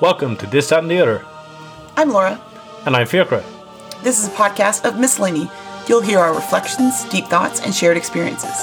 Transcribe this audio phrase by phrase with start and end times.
[0.00, 1.24] Welcome to This, That, and the Other.
[1.96, 2.40] I'm Laura.
[2.86, 3.42] And I'm Fiacra.
[4.02, 5.50] This is a podcast of Miscellany.
[5.88, 8.54] You'll hear our reflections, deep thoughts, and shared experiences.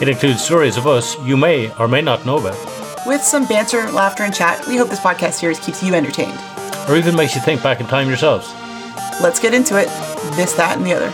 [0.00, 2.58] It includes stories of us you may or may not know about,
[3.06, 6.38] With some banter, laughter, and chat, we hope this podcast series keeps you entertained.
[6.88, 8.52] or even makes you think back in time yourselves.
[9.22, 9.86] Let's get into it.
[10.36, 11.12] This, that, and the other.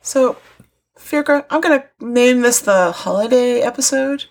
[0.00, 0.36] So,
[0.96, 4.24] Fiacra, I'm going to name this the holiday episode.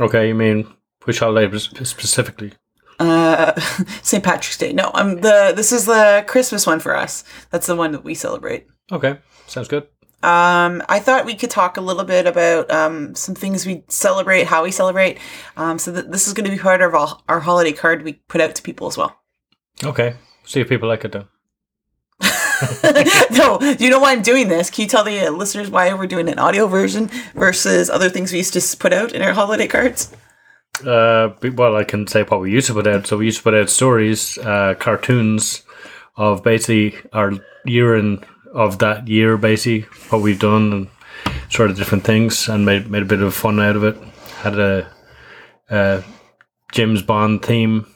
[0.00, 0.66] Okay, you mean
[1.04, 2.52] which holiday sp- specifically?
[2.98, 3.58] Uh,
[4.02, 4.22] St.
[4.22, 4.72] Patrick's Day.
[4.72, 5.52] No, I'm the.
[5.54, 7.24] This is the Christmas one for us.
[7.50, 8.66] That's the one that we celebrate.
[8.92, 9.84] Okay, sounds good.
[10.22, 14.46] Um, I thought we could talk a little bit about um, some things we celebrate,
[14.46, 15.18] how we celebrate.
[15.56, 18.14] Um, so that this is going to be part of our, our holiday card we
[18.28, 19.18] put out to people as well.
[19.82, 21.26] Okay, see if people like it then.
[23.30, 24.70] no, you know why I'm doing this?
[24.70, 28.32] Can you tell the uh, listeners why we're doing an audio version versus other things
[28.32, 30.12] we used to put out in our holiday cards?
[30.84, 33.06] Uh, well, I can say what we used to put out.
[33.06, 35.62] So we used to put out stories, uh, cartoons
[36.16, 37.32] of basically our
[37.64, 40.88] year in of that year, basically what we've done and
[41.50, 43.96] sort of different things, and made made a bit of fun out of it.
[44.38, 44.90] Had a,
[45.70, 46.02] uh
[46.72, 47.86] James Bond theme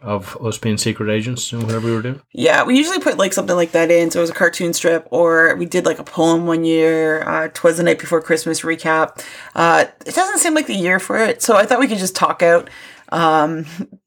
[0.00, 2.20] of us being secret agents and whatever we were doing.
[2.32, 4.10] Yeah, we usually put like something like that in.
[4.10, 7.22] So it was a cartoon strip, or we did like a poem one year.
[7.22, 9.24] Uh, Twas the night before Christmas recap.
[9.54, 12.14] Uh, it doesn't seem like the year for it, so I thought we could just
[12.14, 12.70] talk out
[13.10, 13.64] um,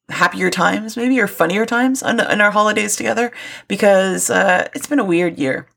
[0.10, 3.32] happier times, maybe or funnier times on, on our holidays together,
[3.68, 5.68] because uh, it's been a weird year,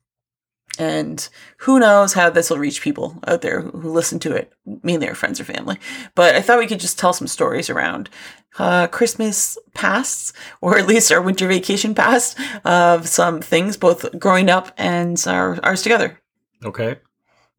[0.78, 5.08] and who knows how this will reach people out there who, listen to it, mainly
[5.08, 5.78] our friends or family.
[6.14, 8.10] But I thought we could just tell some stories around
[8.58, 14.48] uh, Christmas pasts, or at least our winter vacation past, of some things, both growing
[14.48, 16.20] up and our, ours together.
[16.64, 16.96] Okay,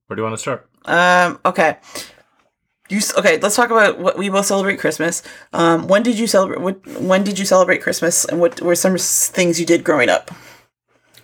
[0.08, 0.70] where do you want to start?
[0.86, 1.78] Um, okay.
[2.88, 5.24] You, okay, let's talk about what we both celebrate Christmas.
[5.54, 6.62] Um, when did you celebrate?
[6.62, 10.30] What, when did you celebrate Christmas, and what were some things you did growing up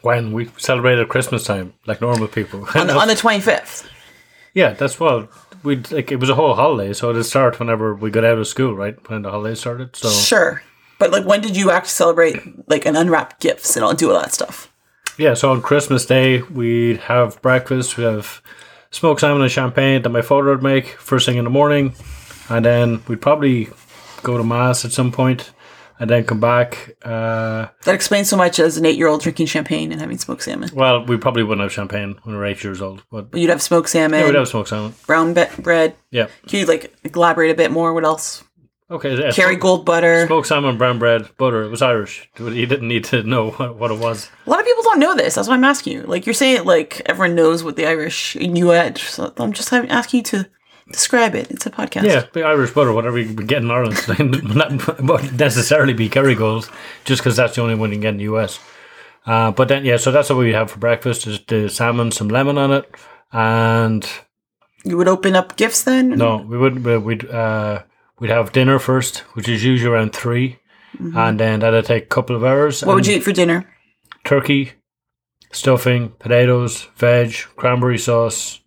[0.01, 2.67] When we celebrated Christmas time, like normal people.
[2.75, 3.89] on the, on the twenty fifth?
[4.53, 5.27] yeah, that's well.
[5.63, 8.47] We like it was a whole holiday, so it'd start whenever we got out of
[8.47, 8.97] school, right?
[9.09, 9.95] When the holiday started.
[9.95, 10.63] So Sure,
[10.97, 14.19] but like, when did you actually celebrate, like, and unwrap gifts and all do all
[14.19, 14.71] that stuff?
[15.17, 17.97] Yeah, so on Christmas Day, we'd have breakfast.
[17.97, 18.41] We'd have
[18.91, 21.93] smoked salmon and champagne that my father would make first thing in the morning.
[22.49, 23.69] And then we'd probably
[24.23, 25.51] go to Mass at some point
[26.01, 26.95] and then come back.
[27.05, 30.43] Uh, That explains so much as an eight year old drinking champagne and having smoked
[30.43, 30.69] salmon.
[30.73, 33.49] well, we probably wouldn't have champagne when we were eight years old, but But you'd
[33.51, 34.93] have smoked salmon, yeah, we'd have smoked salmon.
[35.07, 35.95] brown be- bread.
[36.09, 36.27] Yeah.
[36.47, 37.93] Can you like elaborate a bit more?
[37.93, 38.43] What else?
[38.89, 39.15] Okay.
[39.15, 40.25] Yeah, Kerrygold butter.
[40.27, 41.63] Smoked salmon, brown bread, butter.
[41.63, 42.29] It was Irish.
[42.37, 44.29] You didn't need to know what, what it was.
[44.45, 45.35] A lot of people don't know this.
[45.35, 46.01] That's why I'm asking you.
[46.03, 48.97] Like you're saying, like everyone knows what the Irish knew it.
[48.97, 50.49] So I'm just having, asking you to
[50.91, 51.49] describe it.
[51.51, 52.03] It's a podcast.
[52.03, 53.97] Yeah, the Irish butter, whatever you get in Ireland,
[54.55, 56.69] not won't necessarily be Kerrygold,
[57.05, 58.59] just because that's the only one you can get in the US.
[59.25, 62.27] Uh, but then, yeah, so that's what we have for breakfast: is the salmon, some
[62.29, 62.85] lemon on it,
[63.31, 64.07] and
[64.83, 66.09] You would open up gifts then.
[66.09, 67.83] no, we would we- we'd uh,
[68.19, 70.57] we'd have dinner first, which is usually around 3
[71.15, 72.77] and then that'd take a couple of hours.
[72.79, 72.87] Mm-hmm.
[72.87, 73.65] What would you eat for dinner?
[74.25, 74.73] Turkey,
[75.51, 78.59] stuffing, potatoes, veg, cranberry sauce.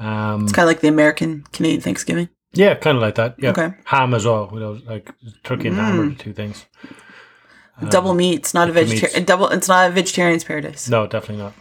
[0.00, 2.28] Um, It's kind of like the American Canadian Thanksgiving.
[2.52, 3.36] Yeah, kind of like that.
[3.38, 3.70] Yeah, Okay.
[3.84, 4.48] ham as well.
[4.52, 5.10] You know, like
[5.44, 6.64] turkey and ham are the two things.
[7.90, 8.38] double meat.
[8.40, 9.24] It's not a vegetarian.
[9.24, 9.48] Double.
[9.48, 10.88] It's not a vegetarian's paradise.
[10.88, 11.52] No, definitely not.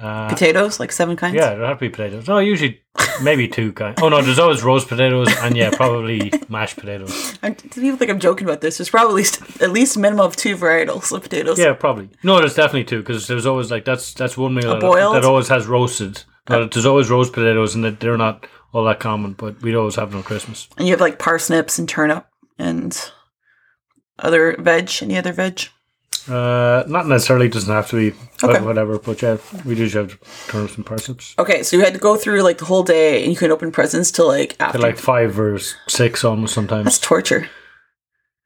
[0.00, 1.34] Uh, Potatoes, like seven kinds.
[1.34, 2.28] yeah, there have to be potatoes.
[2.28, 2.80] No, usually
[3.20, 4.00] maybe two kinds.
[4.00, 7.36] Oh no, there's always roast potatoes and yeah, probably mashed potatoes.
[7.42, 8.78] I'm, people think I'm joking about this.
[8.78, 11.58] There's probably st- at least a minimum of two varietals of potatoes.
[11.58, 12.10] Yeah, probably.
[12.22, 14.80] No, there's definitely two because there's always like that's that's one meal that,
[15.14, 16.22] that always has roasted.
[16.48, 20.18] There's always roast potatoes and they're not all that common, but we'd always have them
[20.18, 20.68] on Christmas.
[20.76, 22.26] And you have like parsnips and turnip
[22.58, 22.98] and
[24.18, 24.90] other veg.
[25.02, 25.62] Any other veg?
[26.28, 28.64] Uh, not necessarily doesn't have to be but Okay.
[28.64, 31.34] whatever, but yeah, we do have turnips and parsnips.
[31.38, 33.72] Okay, so you had to go through like the whole day, and you couldn't open
[33.72, 34.78] presents till like after.
[34.78, 35.58] They're like five or
[35.88, 36.84] six almost sometimes.
[36.84, 37.48] That's torture.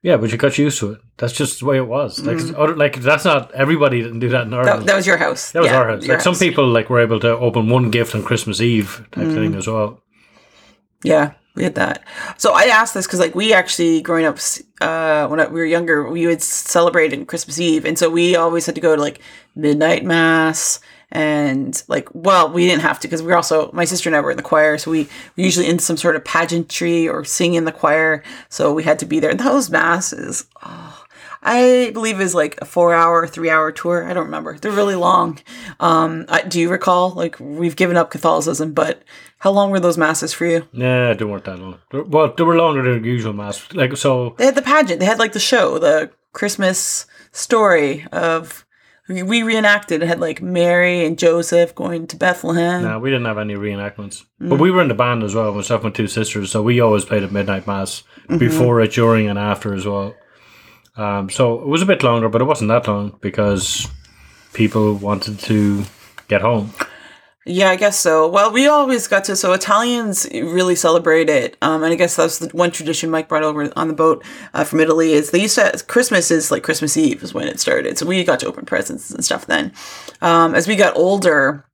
[0.02, 1.00] Yeah, but you got used to it.
[1.16, 2.18] That's just the way it was.
[2.18, 4.82] Like, it's other, like that's not everybody didn't do that in Ireland.
[4.82, 5.52] That, that was your house.
[5.52, 6.06] That was Yeah, our house.
[6.06, 9.54] Like some people like were able to open one gift on Christmas Eve type thing
[9.54, 10.02] as well.
[11.04, 12.04] Yeah, we had that.
[12.36, 14.38] So I asked this because like we actually growing up
[14.80, 18.66] uh, when we were younger, we would celebrate in Christmas Eve, and so we always
[18.66, 19.20] had to go to like
[19.54, 20.80] midnight mass
[21.12, 24.20] and like well we didn't have to because we were also my sister and I
[24.20, 27.58] were in the choir so we were usually in some sort of pageantry or singing
[27.58, 31.04] in the choir so we had to be there and those masses oh,
[31.42, 34.94] I believe is like a four hour three hour tour I don't remember they're really
[34.94, 35.38] long
[35.80, 39.02] um I, do you recall like we've given up Catholicism but
[39.38, 40.66] How long were those masses for you?
[40.72, 41.78] yeah they weren't that long.
[41.92, 43.58] Well, they were longer than usual mass.
[43.74, 45.00] Like so, They had the pageant.
[45.00, 48.64] They had like the show, the Christmas story of
[49.08, 50.02] we reenacted.
[50.02, 52.82] It had like Mary and Joseph going to Bethlehem.
[52.82, 54.24] no, we didn't have any reenactments.
[54.38, 55.52] But we were in the band as well.
[55.54, 58.02] Myself and two sisters, so we always played at midnight mass
[58.38, 60.14] before it, during, and after as well.
[60.96, 63.88] Um, so it was a bit longer, but it wasn't that long because
[64.52, 65.84] people wanted to
[66.28, 66.72] get home.
[67.44, 68.28] Yeah, I guess so.
[68.28, 72.38] Well, we always got to so Italians really celebrate it, um, and I guess that's
[72.38, 74.24] the one tradition Mike brought over on the boat
[74.54, 75.12] uh, from Italy.
[75.12, 78.22] Is they used to Christmas is like Christmas Eve is when it started, so we
[78.22, 79.72] got to open presents and stuff then.
[80.20, 81.66] Um, as we got older,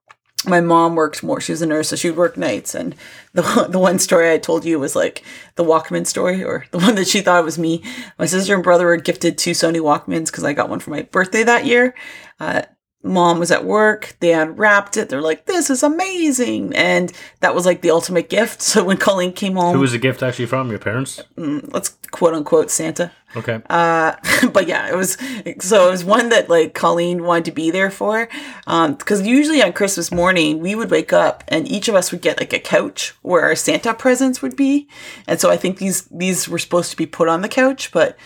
[0.47, 1.39] my mom worked more.
[1.39, 2.75] She was a nurse, so she would work nights.
[2.75, 2.95] And
[3.35, 5.23] the the one story I told you was like
[5.57, 7.83] the Walkman story, or the one that she thought was me.
[8.19, 11.03] My sister and brother were gifted two Sony Walkmans because I got one for my
[11.03, 11.95] birthday that year.
[12.41, 12.63] Uh,
[13.03, 14.17] mom was at work.
[14.21, 15.09] They unwrapped it.
[15.09, 18.63] They're like, "This is amazing!" And that was like the ultimate gift.
[18.69, 20.71] So when Colleen came home, Who was the gift actually from?
[20.71, 21.23] Your parents?
[21.37, 23.11] let's quote unquote Santa.
[23.37, 23.61] Okay.
[23.69, 24.15] Uh,
[24.53, 25.17] but yeah, it was
[25.61, 28.29] so it was one that like Colleen wanted to be there for.
[28.67, 32.21] Um, because usually on Christmas morning we would wake up and each of us would
[32.21, 34.89] get like a couch where our Santa presents would be,
[35.27, 38.17] and so I think these these were supposed to be put on the couch, but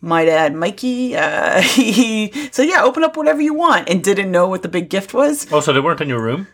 [0.00, 4.48] my dad Mikey, uh, he said, "Yeah, open up whatever you want," and didn't know
[4.48, 5.46] what the big gift was.
[5.52, 6.46] oh, so they weren't in your room?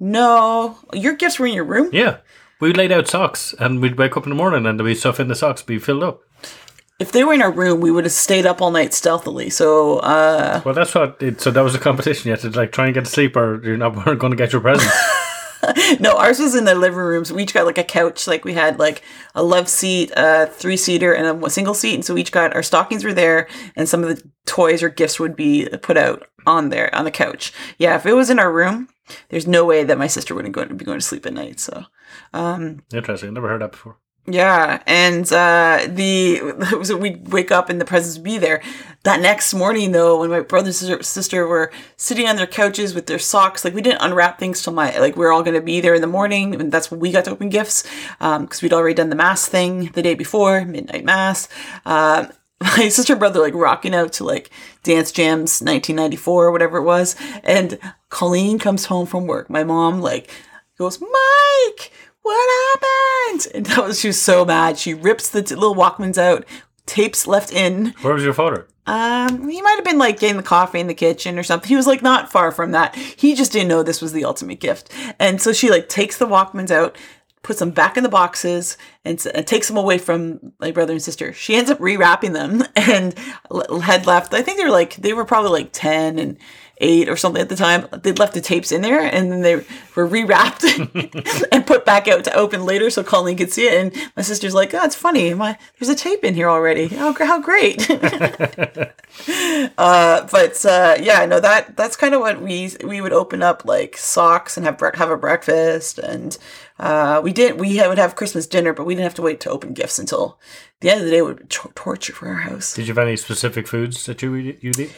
[0.00, 1.90] No, your gifts were in your room.
[1.92, 2.18] Yeah.
[2.60, 5.18] We laid out socks and we'd wake up in the morning and there'd be stuff
[5.18, 6.20] in the socks be filled up.
[7.00, 9.50] If they were in our room, we would have stayed up all night stealthily.
[9.50, 12.28] So, uh, Well, that's what it, so that was a competition.
[12.28, 14.52] You had to like try and get to sleep or you're not going to get
[14.52, 14.90] your present.
[16.00, 17.32] No, ours was in the living rooms.
[17.32, 18.26] We each got like a couch.
[18.26, 19.02] Like we had like
[19.34, 21.94] a love seat, a three seater, and a single seat.
[21.94, 24.88] And so we each got our stockings were there, and some of the toys or
[24.88, 27.52] gifts would be put out on there on the couch.
[27.78, 28.88] Yeah, if it was in our room,
[29.28, 31.60] there's no way that my sister wouldn't go be going to sleep at night.
[31.60, 31.84] So
[32.32, 33.28] um, Interesting.
[33.28, 33.98] I've never heard that before.
[34.26, 38.62] Yeah, and uh, the so we'd wake up and the presents would be there.
[39.02, 43.06] That next morning, though, when my brother and sister, were sitting on their couches with
[43.06, 45.60] their socks, like we didn't unwrap things till my like we are all going to
[45.60, 47.82] be there in the morning, and that's when we got to open gifts
[48.20, 51.48] because we'd already done the mass thing the day before, midnight mass.
[51.84, 52.28] Um,
[52.60, 54.50] my sister and brother like rocking out to like
[54.84, 57.76] Dance Jams 1994 or whatever it was, and
[58.08, 59.50] Colleen comes home from work.
[59.50, 60.30] My mom like
[60.78, 61.90] goes, Mike,
[62.22, 62.88] what happened?
[63.54, 64.78] And that was she was so mad.
[64.78, 66.44] She rips the t- little Walkmans out,
[66.86, 67.94] tapes left in.
[68.02, 68.66] Where was your father?
[68.86, 71.68] Um, he might have been like getting the coffee in the kitchen or something.
[71.68, 72.94] He was like not far from that.
[72.94, 74.90] He just didn't know this was the ultimate gift.
[75.18, 76.96] And so she like takes the Walkmans out,
[77.42, 81.02] puts them back in the boxes, and, and takes them away from my brother and
[81.02, 81.32] sister.
[81.32, 83.14] She ends up rewrapping them and
[83.50, 84.34] l- had left.
[84.34, 86.36] I think they were like they were probably like ten and
[86.82, 87.86] eight or something at the time.
[88.02, 92.24] They'd left the tapes in there and then they were rewrapped and put back out
[92.24, 93.74] to open later so Colleen could see it.
[93.74, 95.32] And my sister's like, "Oh, it's funny.
[95.32, 96.90] My there's a tape in here already.
[96.92, 97.88] Oh, how great!"
[99.78, 103.64] uh, but uh, yeah, no that that's kind of what we we would open up
[103.64, 106.36] like socks and have bre- have a breakfast and
[106.78, 109.50] uh, we did we would have Christmas dinner, but we didn't have to wait to
[109.50, 110.38] open gifts until
[110.80, 111.18] the end of the day.
[111.18, 112.74] It would be tor- torture for our house.
[112.74, 114.92] Did you have any specific foods that you you'd eat?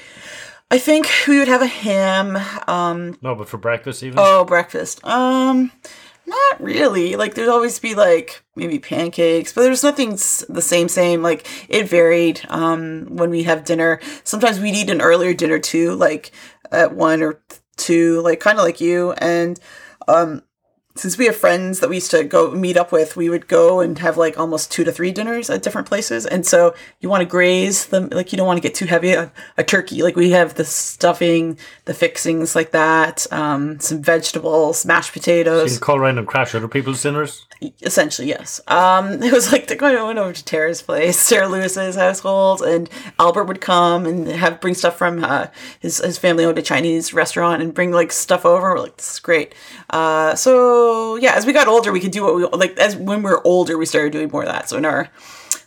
[0.75, 2.37] I think we would have a ham.
[2.67, 4.19] Um, No, but for breakfast even.
[4.19, 5.05] oh, breakfast.
[5.07, 5.71] Um,
[6.27, 7.15] not really.
[7.15, 10.11] Like there'd always be like maybe pancakes, but there's nothing
[10.49, 10.89] the same.
[10.89, 12.41] Same like it varied.
[12.49, 16.33] Um, when we have dinner, sometimes we'd eat an earlier dinner too, like
[16.73, 17.41] at one or
[17.77, 19.13] two, like kind of like you.
[19.13, 19.61] And
[20.09, 20.43] um,
[20.97, 23.81] since we have friends that we used to go meet up with, we would go
[23.81, 26.25] and have like almost two to three dinners at different places.
[26.25, 29.13] And so you want to graze them, like you don't want to get too heavy.
[29.13, 34.87] A, a turkey, like we have the stuffing, the fixings like that, um, some vegetables,
[34.87, 35.73] mashed you potatoes.
[35.73, 37.45] can call around and crash other people's dinners.
[37.83, 38.61] Essentially, yes.
[38.67, 42.89] Um, it was like the going went over to Tara's place, Sarah Lewis's household, and
[43.19, 45.47] Albert would come and have bring stuff from uh,
[45.81, 48.75] his his family owned a Chinese restaurant and bring like stuff over.
[48.75, 49.55] We're like, this is great.
[49.91, 52.79] Uh, so yeah, as we got older, we could do what we like.
[52.79, 54.69] As when we're older, we started doing more of that.
[54.69, 55.09] So in our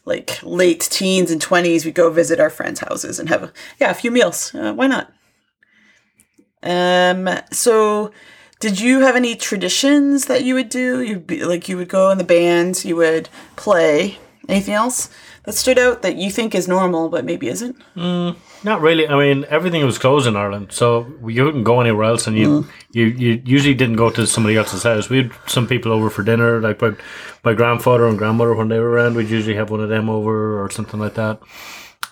[0.06, 3.92] like late teens and twenties, we go visit our friends' houses and have a, yeah
[3.92, 4.54] a few meals.
[4.54, 5.12] Uh, why not?
[6.64, 7.30] Um.
[7.52, 8.12] So,
[8.60, 11.02] did you have any traditions that you would do?
[11.02, 14.18] You be like you would go in the band, you would play.
[14.50, 15.10] Anything else
[15.44, 17.76] that stood out that you think is normal but maybe isn't?
[17.98, 19.06] Mm, not really.
[19.06, 22.62] I mean, everything was closed in Ireland, so you couldn't go anywhere else, and you
[22.62, 22.70] mm.
[22.92, 25.10] you, you usually didn't go to somebody else's house.
[25.10, 26.94] We had some people over for dinner, like my,
[27.44, 29.16] my grandfather and grandmother when they were around.
[29.16, 31.40] We'd usually have one of them over or something like that.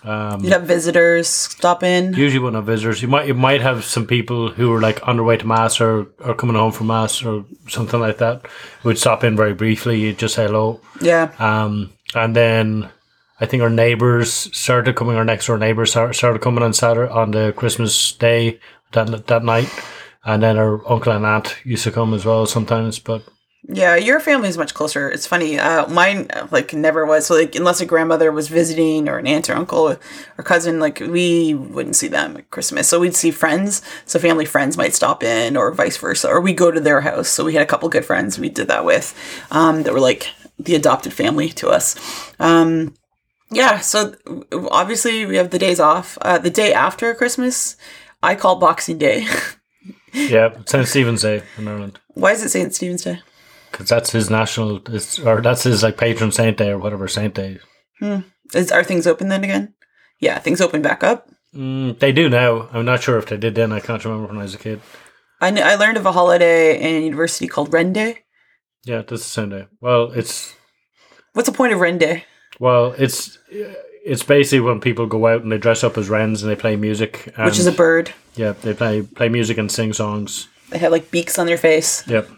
[0.06, 2.14] Um, You'd have visitors stop in.
[2.14, 3.02] usually wouldn't have visitors.
[3.02, 5.80] You might you might have some people who are like on their way to mass
[5.80, 8.46] or, or coming home from mass or something like that.
[8.84, 9.98] Would stop in very briefly.
[10.00, 10.80] You'd just say hello.
[11.00, 11.32] Yeah.
[11.38, 12.88] Um, and then
[13.40, 15.16] I think our neighbors started coming.
[15.16, 18.60] Our next door neighbors started coming on Saturday on the Christmas day
[18.92, 19.68] that that night.
[20.24, 22.98] And then our uncle and aunt used to come as well sometimes.
[22.98, 23.22] But
[23.68, 25.10] Yeah, your family is much closer.
[25.10, 25.58] It's funny.
[25.58, 27.26] Uh, mine uh, like never was.
[27.26, 29.96] So like unless a grandmother was visiting or an aunt or uncle
[30.38, 32.88] or cousin, like we wouldn't see them at Christmas.
[32.88, 33.82] So we'd see friends.
[34.04, 37.28] So family friends might stop in or vice versa, or we go to their house.
[37.28, 39.18] So we had a couple good friends we did that with,
[39.50, 41.96] um, that were like the adopted family to us.
[42.38, 42.94] Um,
[43.50, 43.80] yeah.
[43.80, 44.14] So
[44.70, 46.18] obviously we have the days off.
[46.20, 47.76] Uh, the day after Christmas,
[48.22, 49.26] I call Boxing Day.
[50.12, 50.86] yeah, St.
[50.86, 51.98] Stephen's Day in Ireland.
[52.14, 52.72] Why is it St.
[52.72, 53.22] Stephen's Day?
[53.76, 57.34] Because that's his national, it's, or that's his like patron saint day or whatever saint
[57.34, 57.58] day.
[58.54, 59.74] Is are things open then again?
[60.18, 61.28] Yeah, things open back up.
[61.54, 62.68] Mm, they do now.
[62.72, 63.72] I'm not sure if they did then.
[63.72, 64.80] I can't remember when I was a kid.
[65.42, 68.20] I, kn- I learned of a holiday in university called Wren Day.
[68.84, 69.66] Yeah, that's the same day.
[69.82, 70.54] Well, it's
[71.34, 72.24] What's the point of Wren Day?
[72.58, 76.50] Well, it's it's basically when people go out and they dress up as wrens and
[76.50, 77.30] they play music.
[77.36, 78.12] And, Which is a bird.
[78.36, 78.52] yeah.
[78.52, 80.48] They play play music and sing songs.
[80.70, 82.28] They have like beaks on their face Yep.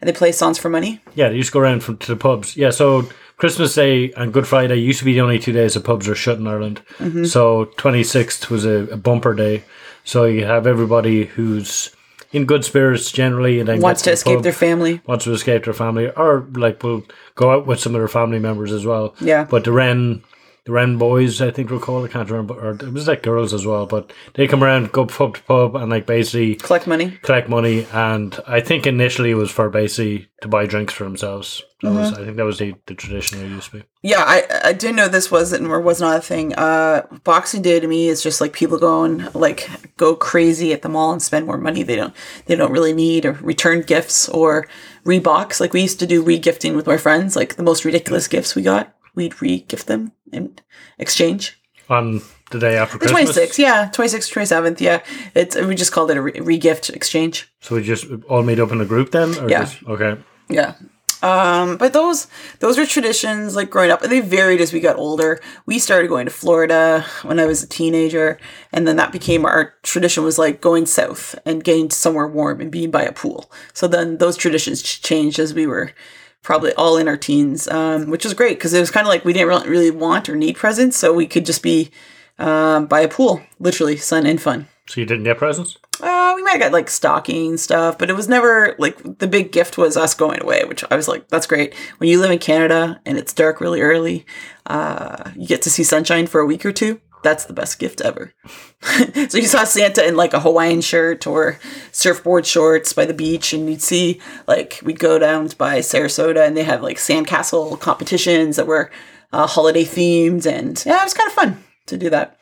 [0.00, 1.00] And they play songs for money.
[1.14, 2.56] Yeah, they used to go around from, to the pubs.
[2.56, 5.80] Yeah, so Christmas Day and Good Friday used to be the only two days the
[5.80, 6.82] pubs are shut in Ireland.
[6.98, 7.24] Mm-hmm.
[7.24, 9.64] So 26th was a, a bumper day.
[10.04, 11.94] So you have everybody who's
[12.32, 15.00] in good spirits generally and then Wants to the escape pub, their family.
[15.06, 18.38] wants to escape their family or like will go out with some of their family
[18.38, 19.14] members as well.
[19.20, 19.44] Yeah.
[19.44, 20.22] But the Wren
[20.68, 23.54] the Wren boys, I think they're called, I can't remember, or it was like girls
[23.54, 27.18] as well, but they come around, go pub to pub and like basically Collect money.
[27.22, 31.62] collect money, and I think initially it was for basically to buy drinks for themselves.
[31.80, 33.84] That was, I think that was the, the tradition it used to be.
[34.02, 36.54] Yeah, I I didn't know this wasn't or was not a thing.
[36.54, 40.88] Uh, Boxing Day to me is just like people going like go crazy at the
[40.90, 42.14] mall and spend more money they don't
[42.46, 44.68] they don't really need or return gifts or
[45.06, 45.60] rebox.
[45.60, 47.36] Like we used to do regifting with my friends.
[47.36, 50.12] Like the most ridiculous gifts we got, we'd re-gift them
[50.98, 51.54] exchange.
[51.90, 52.20] On
[52.50, 55.02] the day after The Christmas, 26th, yeah, 26th, 27th, yeah.
[55.34, 57.48] It's we just called it a re- re-gift exchange.
[57.60, 59.60] so we just all meet up in a group then, or Yeah.
[59.64, 60.18] just okay.
[60.50, 60.74] Yeah.
[61.20, 62.28] Um, but those
[62.60, 65.40] those were traditions like growing up, and they varied as we got older.
[65.66, 68.38] We started going to Florida when I was a teenager,
[68.72, 72.70] and then that became our tradition was like going south and getting somewhere warm and
[72.70, 73.50] being by a pool.
[73.72, 75.90] So then those traditions changed as we were
[76.42, 79.24] probably all in our teens, um, which was great because it was kind of like
[79.24, 81.90] we didn't really, really want or need presents, so we could just be
[82.38, 84.68] um, by a pool, literally sun and fun.
[84.88, 85.76] So you didn't get presents?
[86.00, 89.52] Uh, we might have got like stocking stuff, but it was never like the big
[89.52, 91.74] gift was us going away, which I was like, that's great.
[91.98, 94.24] When you live in Canada and it's dark really early,
[94.66, 97.00] uh, you get to see sunshine for a week or two.
[97.22, 98.32] That's the best gift ever.
[99.28, 101.58] so you saw Santa in like a Hawaiian shirt or
[101.92, 106.56] surfboard shorts by the beach, and you'd see like we'd go down by Sarasota and
[106.56, 108.90] they have like sandcastle competitions that were
[109.32, 112.38] uh, holiday themed, and yeah, it was kind of fun to do that.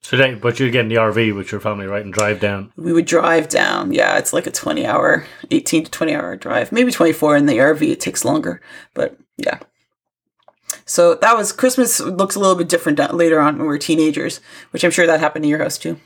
[0.00, 2.72] So but you get in the RV with your family, right, and drive down.
[2.76, 3.92] we would drive down.
[3.92, 6.72] Yeah, it's like a 20 hour, 18 to 20 hour drive.
[6.72, 7.82] Maybe 24 in the RV.
[7.82, 8.62] It takes longer,
[8.94, 9.58] but yeah.
[10.88, 14.40] So that was Christmas looks a little bit different later on when we are teenagers,
[14.70, 16.00] which I'm sure that happened in your house too.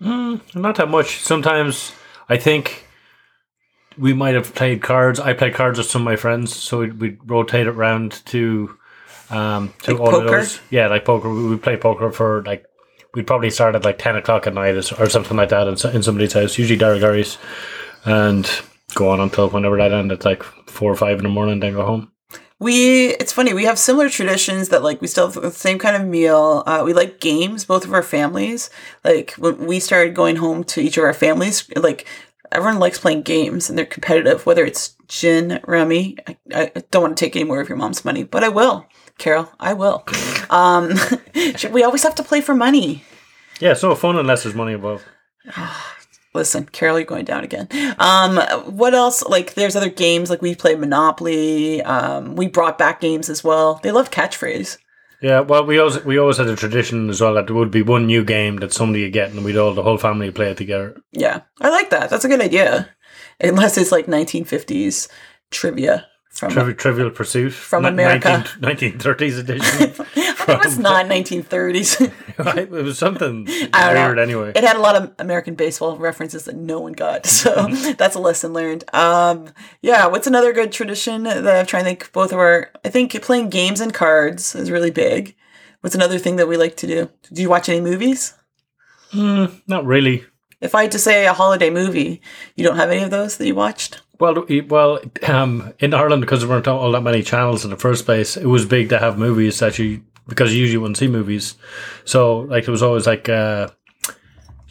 [0.00, 1.18] Mm, not that much.
[1.18, 1.92] Sometimes
[2.28, 2.86] I think
[3.98, 5.18] we might have played cards.
[5.18, 8.76] I played cards with some of my friends, so we'd, we'd rotate it around to
[9.30, 10.24] um to Like all poker?
[10.24, 10.60] of those.
[10.70, 11.28] Yeah, like poker.
[11.28, 12.64] We would play poker for like
[13.14, 15.96] we'd probably start at like ten o'clock at night or or something like that in,
[15.96, 17.38] in somebody's house, usually Derek Gary's,
[18.04, 18.48] and
[18.94, 21.84] go on until whenever that ended, like four or five in the morning, then go
[21.84, 22.12] home.
[22.60, 25.94] We it's funny we have similar traditions that like we still have the same kind
[25.94, 26.64] of meal.
[26.66, 28.68] Uh, we like games, both of our families.
[29.04, 32.06] Like when we started going home to each of our families, like
[32.50, 34.44] everyone likes playing games and they're competitive.
[34.44, 36.36] Whether it's gin, rummy, I,
[36.74, 38.86] I don't want to take any more of your mom's money, but I will,
[39.18, 39.50] Carol.
[39.58, 40.04] I will.
[40.50, 40.94] Um,
[41.72, 43.04] we always have to play for money.
[43.60, 45.04] Yeah, it's no fun unless there's money involved.
[46.34, 47.68] Listen, Carol, you're going down again.
[47.98, 49.24] Um, what else?
[49.24, 50.30] Like, there's other games.
[50.30, 51.82] Like we play Monopoly.
[51.82, 53.80] Um, we brought back games as well.
[53.82, 54.78] They love catchphrase.
[55.20, 57.82] Yeah, well, we always we always had a tradition as well that there would be
[57.82, 60.56] one new game that somebody would get, and we'd all the whole family play it
[60.56, 60.96] together.
[61.12, 62.08] Yeah, I like that.
[62.08, 62.88] That's a good idea.
[63.40, 65.08] Unless it's like 1950s
[65.50, 66.52] trivia from.
[66.52, 68.44] Trivial, Trivial Pursuit From ni- America.
[68.60, 70.04] 19, 1930s edition.
[70.16, 72.12] it was not 1930s.
[72.38, 72.58] Right?
[72.58, 74.06] it was something I don't know.
[74.06, 74.52] weird anyway.
[74.54, 77.66] It had a lot of American baseball references that no one got, so
[77.98, 78.84] that's a lesson learned.
[78.94, 79.48] Um,
[79.82, 82.12] yeah, what's another good tradition that I'm trying to think?
[82.12, 85.34] Both of our, I think playing games and cards is really big.
[85.80, 87.10] What's another thing that we like to do?
[87.32, 88.34] Do you watch any movies?
[89.12, 90.24] Mm, not really.
[90.60, 92.20] If I had to say a holiday movie,
[92.54, 94.00] you don't have any of those that you watched?
[94.20, 98.04] Well, well, um, in Ireland because there weren't all that many channels in the first
[98.04, 101.54] place, it was big to have movies that you because you usually wouldn't see movies.
[102.04, 103.68] So like it was always like uh,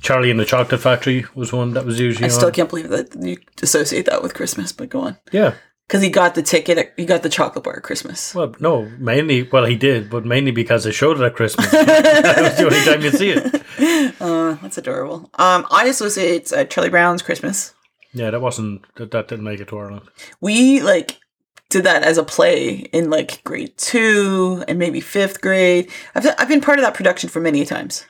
[0.01, 2.35] Charlie and the Chocolate Factory was one that was usually I on.
[2.35, 5.17] still can't believe that you associate that with Christmas, but go on.
[5.31, 5.55] yeah.
[5.87, 8.35] Because he got the ticket, at, he got the chocolate bar at Christmas.
[8.35, 9.43] Well, no, mainly.
[9.43, 11.71] Well, he did, but mainly because they showed it at Christmas.
[11.71, 13.63] that was the only time you see it.
[14.19, 15.29] Uh, that's adorable.
[15.35, 17.73] Um, I associate uh, Charlie Brown's Christmas.
[18.17, 20.07] Yeah, that wasn't that, that didn't make it to Ireland.
[20.41, 21.17] We like
[21.69, 25.89] did that as a play in like grade two and maybe fifth grade.
[26.15, 28.05] I've I've been part of that production for many times.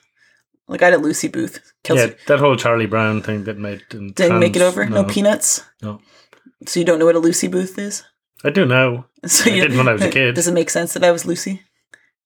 [0.68, 1.60] Like I had a Lucy Booth.
[1.84, 4.86] Kelsey Yeah, that whole Charlie Brown thing that made didn't, didn't make it over.
[4.86, 5.04] No.
[5.06, 5.64] peanuts.
[5.82, 6.00] No.
[6.66, 8.04] So you don't know what a Lucy Booth is?
[8.44, 9.06] I do now.
[9.26, 10.36] So I you- didn't when I was a kid.
[10.36, 11.62] Does it make sense that I was Lucy?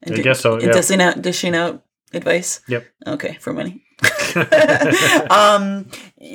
[0.04, 0.72] And I guess so, yeah.
[0.72, 1.84] Dishing out, dishing out
[2.14, 2.60] advice.
[2.68, 2.86] Yep.
[3.08, 3.84] Okay, for money.
[5.30, 5.88] um,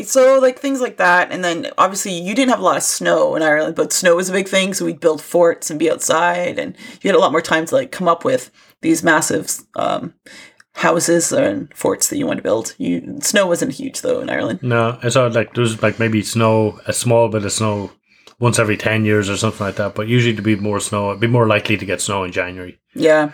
[0.04, 3.35] so like things like that, and then obviously you didn't have a lot of snow
[3.37, 6.58] in Ireland, but snow was a big thing, so we'd build forts and be outside,
[6.58, 8.50] and you had a lot more time to like come up with
[8.82, 10.14] these massive um,
[10.75, 12.75] houses and forts that you want to build.
[12.78, 14.62] You snow wasn't huge though in Ireland.
[14.62, 17.90] No, I saw like there was like maybe snow, a small bit of snow
[18.38, 19.94] once every 10 years or something like that.
[19.94, 22.78] But usually to be more snow, it'd be more likely to get snow in January.
[22.94, 23.32] Yeah.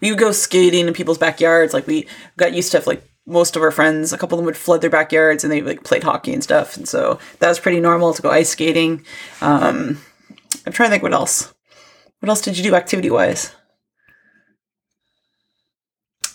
[0.00, 1.72] We would go skating in people's backyards.
[1.72, 2.06] Like we
[2.36, 4.80] got used to have like most of our friends, a couple of them would flood
[4.80, 6.76] their backyards and they like played hockey and stuff.
[6.76, 9.04] And so that was pretty normal to go ice skating.
[9.40, 10.00] Um,
[10.66, 11.52] I'm trying to think what else.
[12.20, 13.52] What else did you do activity wise?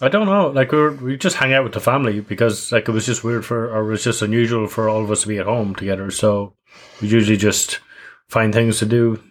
[0.01, 0.47] I don't know.
[0.47, 3.23] Like we were, we just hang out with the family because like it was just
[3.23, 5.75] weird for, or it was just unusual for all of us to be at home
[5.75, 6.09] together.
[6.09, 6.53] So
[7.01, 7.79] we usually just
[8.27, 9.21] find things to do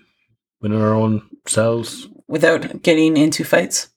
[0.61, 2.09] within our own selves.
[2.27, 3.88] Without getting into fights.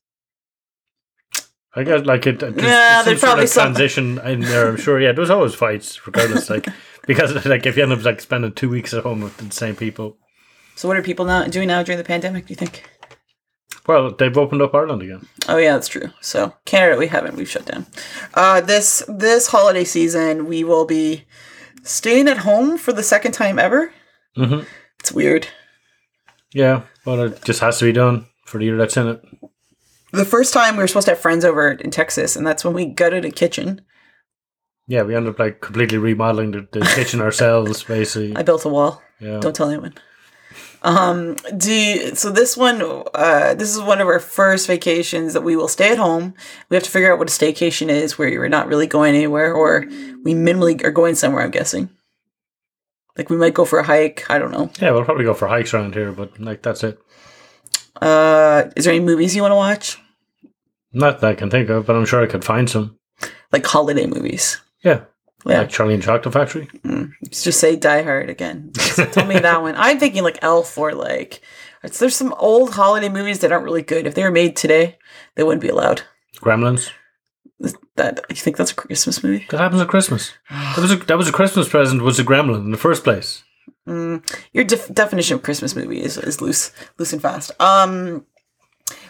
[1.76, 2.40] I guess like it.
[2.40, 4.68] there's Yeah, some there's sort probably of some- transition in there.
[4.70, 5.00] I'm sure.
[5.00, 6.50] Yeah, there's always fights, regardless.
[6.50, 6.68] Like
[7.08, 9.76] because like if you end up like spending two weeks at home with the same
[9.76, 10.18] people,
[10.76, 12.84] So what are people now doing now during the pandemic, do you think?
[13.88, 15.28] well, they've opened up Ireland again.
[15.50, 16.10] Oh yeah, that's true.
[16.22, 17.36] So Canada, we haven't.
[17.36, 17.86] We've shut down.
[18.34, 21.26] Uh, this this holiday season, we will be
[21.84, 23.94] staying at home for the second time ever.
[24.38, 24.66] Mhm.
[25.00, 25.48] It's weird.
[26.54, 29.22] Yeah, but it just has to be done for the year that's in it.
[30.12, 32.74] The first time we were supposed to have friends over in Texas, and that's when
[32.74, 33.82] we gutted a kitchen.
[34.88, 38.36] Yeah, we ended up like completely remodeling the, the kitchen ourselves, basically.
[38.36, 39.02] I built a wall.
[39.20, 39.40] Yeah.
[39.40, 39.94] Don't tell anyone.
[40.84, 42.82] Um, do you, so this one,
[43.14, 46.34] uh, this is one of our first vacations that we will stay at home.
[46.70, 49.54] We have to figure out what a staycation is, where you're not really going anywhere,
[49.54, 49.86] or
[50.24, 51.44] we minimally are going somewhere.
[51.44, 51.90] I'm guessing.
[53.18, 54.26] Like we might go for a hike.
[54.30, 54.72] I don't know.
[54.82, 57.00] Yeah, we'll probably go for hikes around here, but like that's it.
[58.00, 59.98] Uh, is there any movies you want to watch?
[60.94, 62.98] Not that I can think of, but I'm sure I could find some.
[63.52, 64.60] Like holiday movies?
[64.84, 65.02] Yeah,
[65.46, 65.60] Yeah.
[65.60, 66.68] like Charlie and Chocolate Factory.
[66.84, 68.72] Let's just say Die Hard again.
[68.74, 69.76] Just tell me that one.
[69.78, 71.42] I'm thinking like Elf or like.
[71.84, 74.06] It's, there's some old holiday movies that aren't really good.
[74.06, 74.98] If they were made today,
[75.36, 76.04] they wouldn't be allowed.
[76.38, 76.92] Gremlins.
[77.96, 79.46] That you think that's a Christmas movie?
[79.52, 80.34] That happens at Christmas.
[80.50, 82.02] That was a that was a Christmas present.
[82.02, 83.44] Was a gremlin in the first place.
[83.88, 87.52] Your def- definition of Christmas movie is, is loose, loose and fast.
[87.60, 88.26] Um,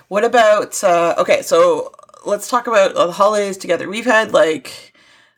[0.07, 0.81] what about?
[0.83, 1.93] Uh, okay, so
[2.25, 3.89] let's talk about the holidays together.
[3.89, 4.93] We've had like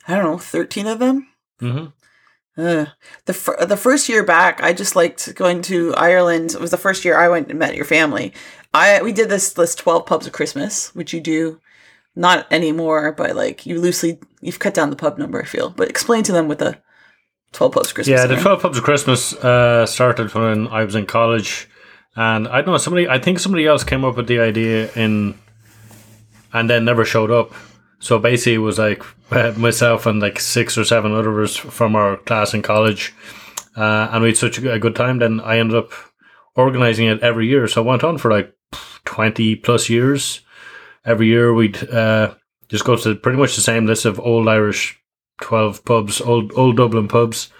[0.08, 1.28] I don't know, thirteen of them.
[1.62, 1.86] Mm-hmm.
[2.56, 2.86] Uh,
[3.26, 6.54] the fir- the first year back, I just liked going to Ireland.
[6.54, 8.34] It was the first year I went and met your family.
[8.74, 11.60] I we did this this twelve pubs of Christmas, which you do
[12.16, 15.42] not anymore, but like you loosely you've cut down the pub number.
[15.42, 16.80] I feel, but explain to them what the
[17.54, 18.20] twelve pubs of Christmas.
[18.20, 18.36] Yeah, the.
[18.36, 21.70] Twelve Pubs of Christmas uh, started when I was in college,
[22.16, 23.08] and I don't know somebody.
[23.08, 25.38] I think somebody else came up with the idea in,
[26.52, 27.54] and then never showed up.
[28.00, 29.02] So basically, it was like
[29.58, 33.14] myself and like six or seven others from our class in college,
[33.78, 35.20] uh, and we had such a good- time.
[35.20, 35.92] Then I ended up
[36.56, 37.68] organizing it every year.
[37.68, 38.54] So I went on for like
[39.06, 40.42] twenty plus years.
[41.06, 42.36] Every year we'd uh,
[42.70, 44.98] just go to pretty much the same list of old Irish
[45.42, 47.52] twelve pubs, old old Dublin pubs,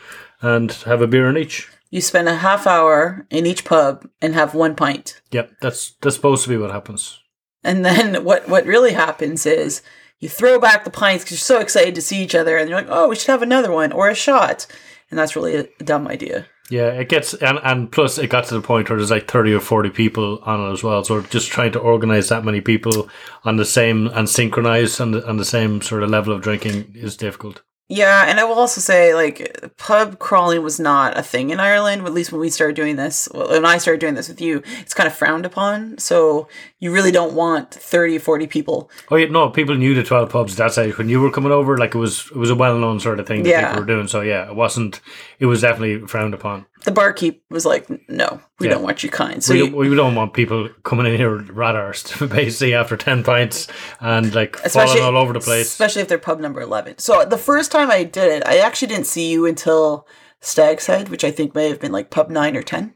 [0.42, 1.70] and have a beer in each.
[1.90, 5.22] You spend a half hour in each pub and have one pint.
[5.32, 7.20] Yep, that's that's supposed to be what happens.
[7.64, 9.82] And then what what really happens is
[10.20, 12.80] you throw back the pints because you're so excited to see each other, and you're
[12.80, 14.68] like, oh, we should have another one or a shot.
[15.10, 16.48] And that's really a, a dumb idea.
[16.74, 19.54] Yeah, it gets and and plus it got to the point where there's like thirty
[19.54, 21.04] or forty people on it as well.
[21.04, 23.10] So just trying to organize that many people
[23.44, 26.94] on the same and synchronize on the on the same sort of level of drinking
[26.96, 27.62] is difficult.
[27.96, 32.04] Yeah, and I will also say, like, pub crawling was not a thing in Ireland,
[32.08, 33.30] at least when we started doing this.
[33.32, 36.00] When I started doing this with you, it's kind of frowned upon.
[36.00, 36.48] So
[36.80, 38.90] you really don't want 30, 40 people.
[39.12, 41.78] Oh yeah, no, people knew the twelve pubs that side when you were coming over.
[41.78, 43.68] Like it was, it was a well known sort of thing that Yeah.
[43.68, 44.08] people were doing.
[44.08, 45.00] So yeah, it wasn't.
[45.38, 46.66] It was definitely frowned upon.
[46.86, 48.76] The barkeep was like, no, we Yeah.
[48.76, 49.44] don't want you kind.
[49.44, 53.68] So we, you, we don't want people coming in here rat-arsed, basically after ten pints
[54.02, 55.68] and like especially falling all over the place.
[55.68, 56.98] especially if they're pub number 11.
[56.98, 60.08] So the first time I did it, I actually didn't see you until
[60.42, 62.94] Stag's Head, which I think may have been like pub 9 or 10.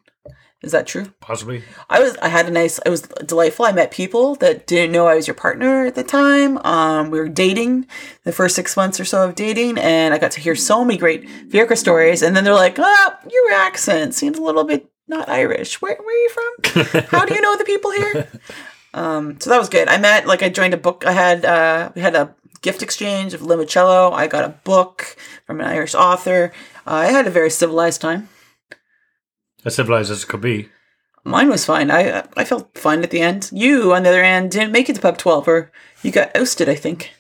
[0.64, 1.14] Is that true?
[1.22, 1.62] Possibly.
[1.88, 3.66] I was I had a nice it was delightful.
[3.66, 6.58] I met people that didn't know I was your partner at the time.
[6.66, 7.86] Um we were dating
[8.24, 10.98] the first six months or so of dating and I got to hear so many
[10.98, 15.30] great Fiacra stories and then they're like, ah, your accent seems a little bit not
[15.30, 15.82] Irish.
[15.82, 17.04] Where where are you from?
[17.12, 18.28] How do you know the people here?
[18.94, 19.90] Um so that was good.
[19.90, 23.34] I met like I joined a book I had uh we had a gift exchange
[23.34, 24.14] of limoncello.
[24.14, 26.52] I got a book from an Irish author.
[26.88, 28.30] Uh, I had a very civilized time.
[29.66, 30.70] As civilized as it could be.
[31.24, 31.92] Mine was fine.
[31.92, 33.50] I I felt fine at the end.
[33.52, 35.70] You, on the other hand, didn't make it to pub twelve, or
[36.02, 36.70] you got ousted.
[36.70, 37.12] I think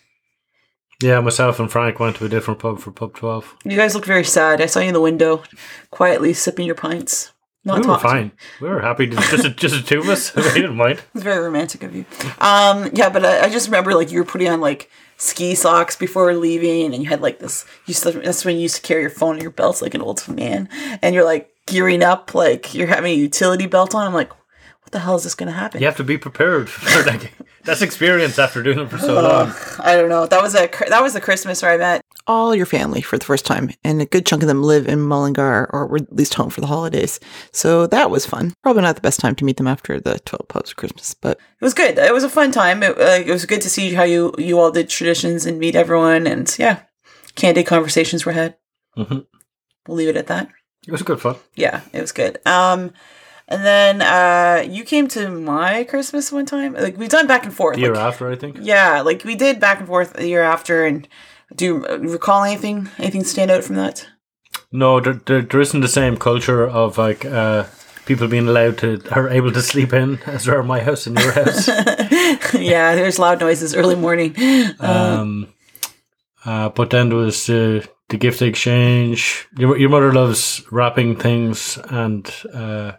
[1.03, 3.55] Yeah, myself and Frank went to a different pub for pub twelve.
[3.65, 4.61] you guys looked very sad.
[4.61, 5.43] I saw you in the window,
[5.91, 7.33] quietly sipping your pints.
[7.67, 8.31] Not We were fine.
[8.61, 9.07] We were happy.
[9.07, 10.33] To, just just the two of us.
[10.35, 11.01] we didn't mind.
[11.13, 12.05] It's very romantic of you.
[12.39, 15.97] Um, yeah, but I, I just remember like you were putting on like ski socks
[15.97, 17.65] before leaving, and you had like this.
[17.85, 19.93] You used to, that's when you used to carry your phone in your belt like
[19.93, 20.69] an old man,
[21.01, 24.07] and you're like gearing up like you're having a utility belt on.
[24.07, 25.81] I'm like, what the hell is this going to happen?
[25.81, 27.29] You have to be prepared for that.
[27.65, 29.53] That's experience after doing it for so long.
[29.79, 30.25] I don't know.
[30.25, 33.25] That was a that was the Christmas where I met all your family for the
[33.25, 36.33] first time, and a good chunk of them live in Mullingar or were at least
[36.33, 37.19] home for the holidays.
[37.51, 38.53] So that was fun.
[38.61, 41.37] Probably not the best time to meet them after the twelve pubs of Christmas, but
[41.39, 41.97] it was good.
[41.97, 42.83] It was a fun time.
[42.83, 45.75] It, uh, it was good to see how you you all did traditions and meet
[45.75, 46.81] everyone, and yeah,
[47.35, 48.57] candid conversations were had.
[48.97, 49.25] Mhm.
[49.87, 50.49] We'll leave it at that.
[50.85, 51.35] It was good fun.
[51.55, 52.39] Yeah, it was good.
[52.45, 52.91] Um,
[53.47, 56.73] and then uh, you came to my Christmas one time.
[56.73, 57.75] Like we've done back and forth.
[57.75, 58.57] The year like, after, I think.
[58.61, 60.85] yeah, like we did back and forth the year after.
[60.85, 61.07] And
[61.55, 61.77] do you
[62.09, 62.89] recall anything?
[62.97, 64.07] Anything stand out from that?
[64.71, 67.65] No, there, there, there isn't the same culture of like uh,
[68.05, 71.17] people being allowed to are able to sleep in as there are my house and
[71.17, 71.67] your house.
[72.53, 74.35] yeah, there's loud noises early morning.
[74.79, 75.53] um,
[76.45, 79.47] uh, but then there was uh, the gift exchange.
[79.57, 82.93] Your your mother loves wrapping things and uh,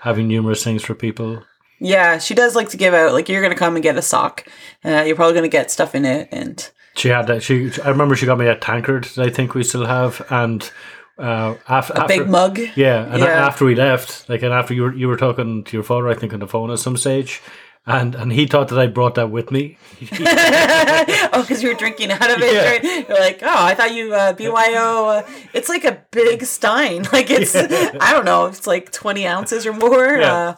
[0.00, 1.42] having numerous things for people.
[1.80, 3.12] Yeah, she does like to give out.
[3.12, 4.46] Like you're gonna come and get a sock.
[4.84, 7.42] Uh, you're probably gonna get stuff in it, and She had that.
[7.42, 10.70] She I remember she got me a tankard that I think we still have, and
[11.18, 12.58] uh, after a big mug.
[12.76, 13.46] Yeah, and Yeah.
[13.46, 16.14] after we left, like, and after you were you were talking to your father, I
[16.14, 17.42] think on the phone at some stage,
[17.86, 19.76] and and he thought that I brought that with me.
[20.12, 22.52] oh, because you were drinking out of it.
[22.54, 22.70] Yeah.
[22.70, 23.08] Right?
[23.08, 25.06] You're like, oh, I thought you uh, BYO.
[25.08, 27.04] Uh, it's like a big stein.
[27.14, 30.16] Like it's, I don't know, it's like 20 ounces or more.
[30.16, 30.32] Yeah.
[30.34, 30.54] Uh,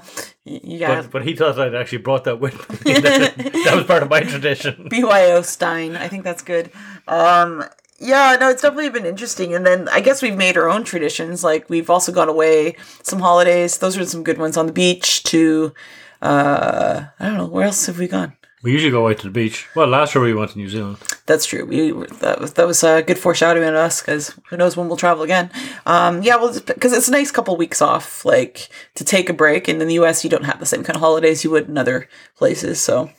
[0.46, 2.54] y- you got But, but he thought I'd actually brought that with
[2.86, 2.94] me.
[2.94, 4.86] that, that was part of my tradition.
[4.88, 5.96] BYO Stein.
[5.96, 6.70] I think that's good.
[7.08, 7.64] Um,
[7.98, 9.54] yeah, no, it's definitely been interesting.
[9.54, 11.44] And then I guess we've made our own traditions.
[11.44, 13.78] Like we've also gone away some holidays.
[13.78, 15.24] Those are some good ones on the beach.
[15.24, 15.74] To
[16.22, 18.36] uh, I don't know where else have we gone.
[18.62, 19.68] We usually go out to the beach.
[19.76, 20.96] Well, last year we went to New Zealand.
[21.26, 21.64] That's true.
[21.64, 24.96] We that was that was a good foreshadowing of us because who knows when we'll
[24.96, 25.50] travel again.
[25.84, 29.68] Um, yeah, well, because it's a nice couple weeks off, like to take a break.
[29.68, 31.78] And in the U.S., you don't have the same kind of holidays you would in
[31.78, 32.80] other places.
[32.80, 33.10] So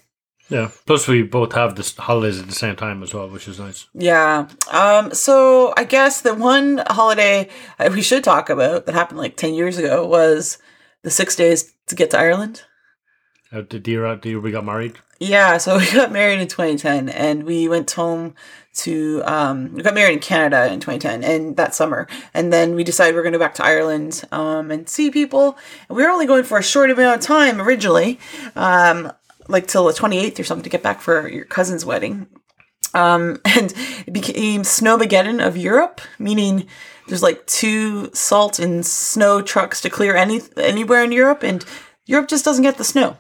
[0.50, 0.72] Yeah.
[0.86, 3.88] Plus, we both have the holidays at the same time as well, which is nice.
[3.94, 4.50] Yeah.
[4.70, 7.48] Um, so I guess the one holiday
[7.92, 10.58] we should talk about that happened like 10 years ago was
[11.04, 12.64] the six days to get to Ireland.
[13.52, 14.98] Uh, the year, the year we got married.
[15.20, 15.58] Yeah.
[15.58, 18.36] So we got married in 2010 and we went home
[18.76, 22.08] to, um, we got married in Canada in 2010 and that summer.
[22.34, 25.10] And then we decided we are going to go back to Ireland, um, and see
[25.10, 25.58] people.
[25.90, 28.20] And we were only going for a short amount of time originally,
[28.56, 29.12] um,
[29.48, 32.28] like till the 28th or something to get back for your cousin's wedding.
[32.94, 33.74] Um, and
[34.06, 36.68] it became Snowmageddon of Europe, meaning
[37.08, 41.64] there's like two salt and snow trucks to clear any anywhere in Europe, and
[42.06, 43.18] Europe just doesn't get the snow.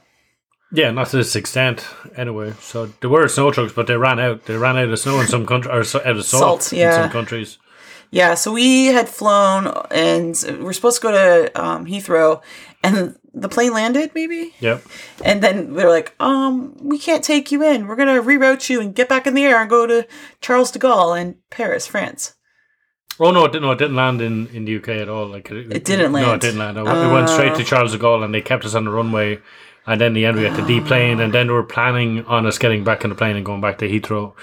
[0.71, 2.53] Yeah, not to this extent, anyway.
[2.60, 4.45] So there were snow trucks, but they ran out.
[4.45, 6.80] They ran out of snow in some countries, or so- out of salt, Salt, in
[6.80, 7.01] yeah.
[7.03, 7.58] some countries.
[8.12, 12.41] Yeah, so we had flown, and we're supposed to go to um, Heathrow,
[12.84, 14.82] and the plane landed, maybe, Yep.
[15.25, 17.86] and then they're like, "Um, we can't take you in.
[17.88, 20.08] We're gonna reroute you and get back in the air and go to
[20.41, 22.34] Charles de Gaulle in Paris, France."
[23.19, 25.27] Oh no, it didn't, no, it didn't land in, in the UK at all.
[25.27, 26.27] Like It didn't land.
[26.27, 26.77] No, it didn't land.
[26.77, 28.91] It, went- it went straight to Charles de Gaulle, and they kept us on the
[28.91, 29.39] runway
[29.88, 32.45] and then in the end we had to deplane, and then we were planning on
[32.45, 34.34] us getting back on the plane and going back to Heathrow,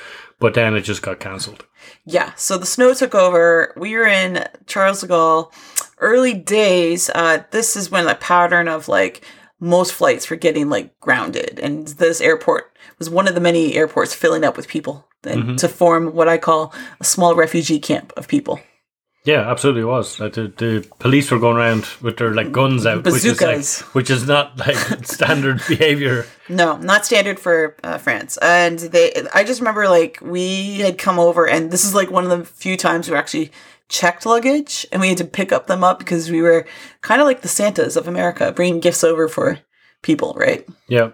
[0.40, 1.64] but then it just got cancelled.
[2.04, 3.72] Yeah, so the snow took over.
[3.76, 5.52] We were in Charles de Gaulle,
[5.98, 7.10] early days.
[7.14, 9.24] Uh, this is when the pattern of like
[9.60, 14.14] most flights were getting like grounded, and this airport was one of the many airports
[14.14, 18.28] filling up with people, and to form what I call a small refugee camp of
[18.28, 18.60] people.
[19.24, 20.20] Yeah, absolutely it was.
[20.20, 23.56] Like the, the police were going around with their like guns out, which is like
[23.56, 23.80] Bazookas.
[23.94, 26.26] which is not like standard behavior.
[26.50, 28.36] No, not standard for uh, France.
[28.42, 32.30] And they, I just remember like we had come over, and this is like one
[32.30, 33.50] of the few times we actually
[33.88, 36.66] checked luggage, and we had to pick up them up because we were
[37.00, 39.58] kind of like the Santas of America, bringing gifts over for
[40.02, 40.68] people, right?
[40.86, 41.12] Yeah,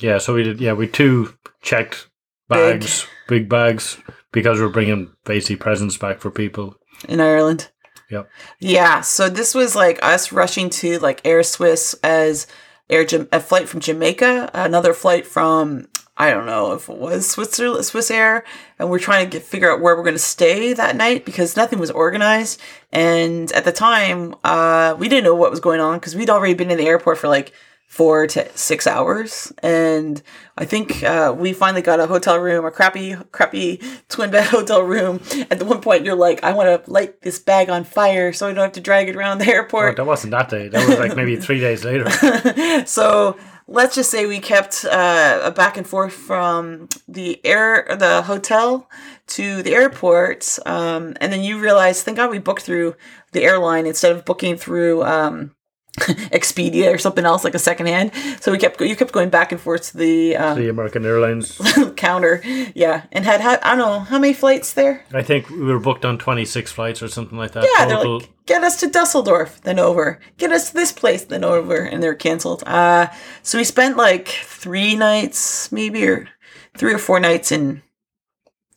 [0.00, 0.18] yeah.
[0.18, 0.60] So we did.
[0.60, 2.08] Yeah, we two checked
[2.48, 3.98] bags, big, bags,
[4.30, 6.77] because we're bringing basically presents back for people.
[7.06, 7.70] In Ireland.
[8.10, 8.30] Yep.
[8.58, 12.46] Yeah, so this was like us rushing to like Air Swiss as
[12.88, 15.88] Air Jam- a flight from Jamaica, another flight from
[16.20, 18.44] I don't know if it was Switzerland, Swiss Air,
[18.78, 21.56] and we're trying to get figure out where we're going to stay that night because
[21.56, 22.60] nothing was organized.
[22.90, 26.54] And at the time, uh, we didn't know what was going on because we'd already
[26.54, 27.52] been in the airport for like
[27.88, 30.22] four to six hours, and
[30.56, 34.82] I think uh, we finally got a hotel room, a crappy, crappy twin bed hotel
[34.82, 35.20] room.
[35.50, 38.46] At the one point, you're like, I want to light this bag on fire so
[38.46, 39.96] I don't have to drag it around the airport.
[39.96, 40.68] that wasn't that day.
[40.68, 42.08] That was like maybe three days later.
[42.86, 48.22] so let's just say we kept uh, a back and forth from the air the
[48.22, 48.88] hotel
[49.26, 52.96] to the airport um, and then you realize thank god we booked through
[53.32, 55.54] the airline instead of booking through um,
[56.32, 58.12] Expedia or something else like a secondhand.
[58.40, 61.60] So we kept you kept going back and forth to the uh, the American Airlines.
[61.96, 62.42] counter,
[62.74, 65.04] yeah, and had, had I don't know how many flights there.
[65.12, 67.64] I think we were booked on twenty six flights or something like that.
[67.64, 70.20] Yeah, they're like, get us to Dusseldorf, then over.
[70.38, 71.76] Get us to this place, then over.
[71.76, 72.64] And they're canceled.
[72.66, 73.08] Uh,
[73.42, 76.28] so we spent like three nights, maybe, or
[76.76, 77.82] three or four nights in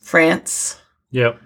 [0.00, 0.80] France.
[1.10, 1.40] Yep.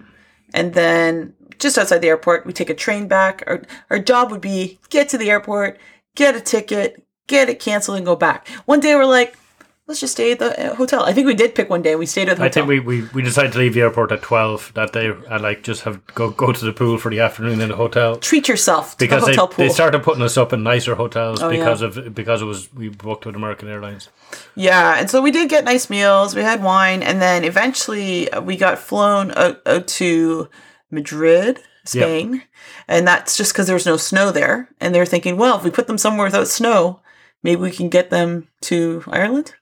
[0.55, 3.43] And then just outside the airport, we take a train back.
[3.47, 5.79] Our, our job would be get to the airport,
[6.15, 8.47] get a ticket, get it canceled, and go back.
[8.67, 9.37] One day we're like,
[9.89, 11.05] let's just stay at the uh, hotel.
[11.05, 11.95] I think we did pick one day.
[11.95, 12.65] We stayed at the hotel.
[12.65, 15.43] I think we, we, we decided to leave the airport at twelve that day and
[15.43, 18.17] like just have go go to the pool for the afternoon in the hotel.
[18.17, 19.65] Treat yourself to Because the they, hotel pool.
[19.65, 21.59] they started putting us up in nicer hotels Oh, yeah.
[21.59, 24.09] because of because it was we booked with American Airlines.
[24.57, 26.35] Yeah, and so we did get nice meals.
[26.35, 30.49] We had wine, and then eventually we got flown out, out to
[30.91, 32.43] Madrid, Spain,
[32.89, 34.69] and that's just because there's no snow there.
[34.81, 37.01] And they're thinking, well, if we put them somewhere without snow,
[37.43, 39.55] maybe we can get them to Ireland.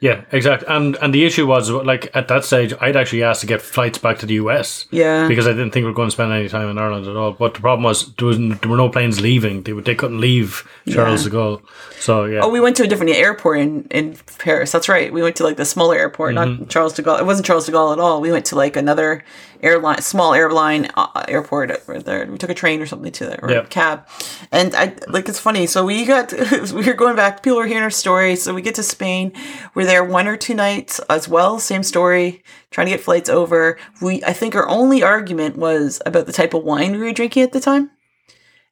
[0.00, 0.68] Yeah, exactly.
[0.68, 3.96] And and the issue was like at that stage, I'd actually asked to get flights
[3.96, 6.48] back to the US Yeah, because I didn't think we were going to spend any
[6.48, 7.32] time in Ireland at all.
[7.32, 9.62] But the problem was there was there were no planes leaving.
[9.62, 11.62] They would- they couldn't leave Charles de Gaulle.
[12.00, 14.72] So yeah, Oh, we went to a different airport in, in Paris.
[14.72, 15.10] That's right.
[15.10, 16.60] We went to like the smaller airport, Mm-hmm.
[16.60, 17.20] not Charles de Gaulle.
[17.20, 18.20] It wasn't Charles de Gaulle at all.
[18.20, 19.24] We went to like another
[19.64, 22.26] airline, small airline uh, airport there.
[22.26, 24.06] We took a train or something to there or a cab.
[24.52, 25.66] And I like it's funny.
[25.66, 26.32] So we got
[26.72, 27.42] we were going back.
[27.42, 28.36] People were hearing our story.
[28.36, 29.32] So we get to Spain.
[29.74, 31.58] We're there one or two nights as well.
[31.58, 32.42] Same story.
[32.70, 33.78] Trying to get flights over.
[34.00, 37.42] We I think our only argument was about the type of wine we were drinking
[37.42, 37.90] at the time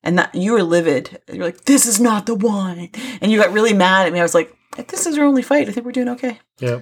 [0.02, 1.20] and that you were livid.
[1.32, 4.18] You're like, "This is not the wine," and you got really mad at me.
[4.20, 6.80] I was like, "If this is our only fight, I think we're doing okay." yeah.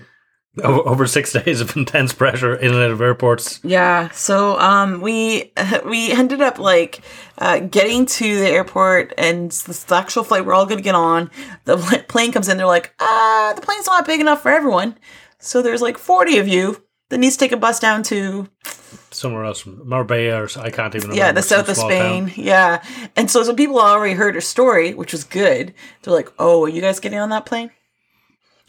[0.62, 3.60] Over, six days of intense pressure in and out of airports.
[3.62, 4.10] Yeah.
[4.10, 5.52] So um, we
[5.84, 7.02] we ended up like
[7.38, 11.30] uh, getting to the airport, and the actual flight we're all going to get on.
[11.66, 11.76] The
[12.08, 12.56] plane comes in.
[12.56, 14.98] They're like, "Ah, the plane's not big enough for everyone."
[15.38, 18.48] So there's like 40 of you that needs to take a bus down to
[19.12, 21.16] Somewhere else, Marbella or I can't even remember.
[21.16, 22.26] yeah the south of Spain.
[22.26, 22.32] town.
[22.36, 22.82] Yeah,
[23.16, 25.74] and so some people already heard her story, which was good.
[26.02, 27.70] They're like, "Oh, are you guys getting on that plane?"